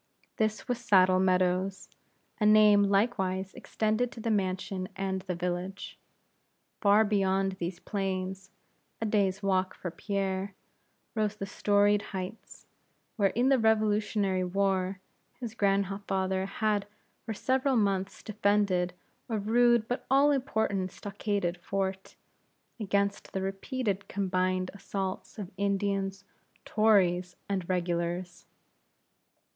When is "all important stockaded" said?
20.09-21.59